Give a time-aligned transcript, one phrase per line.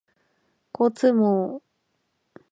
[0.73, 1.61] 交通網